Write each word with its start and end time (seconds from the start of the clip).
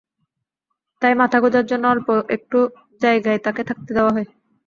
তাই 1.01 1.13
মাথা 1.15 1.37
গোঁজার 1.43 1.65
জন্য 1.65 1.85
অল্প 1.87 2.07
একটু 2.35 2.57
জায়গায় 3.01 3.39
তাঁকে 3.45 3.63
থাকতে 3.69 3.89
দেওয়া 3.93 4.11
হয়। 4.15 4.27